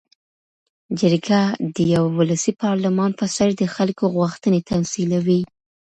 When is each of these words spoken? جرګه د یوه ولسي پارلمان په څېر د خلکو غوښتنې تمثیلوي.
جرګه 0.99 1.41
د 1.75 1.77
یوه 1.93 2.11
ولسي 2.19 2.51
پارلمان 2.63 3.11
په 3.19 3.25
څېر 3.35 3.49
د 3.57 3.63
خلکو 3.75 4.03
غوښتنې 4.15 4.59
تمثیلوي. 4.71 5.41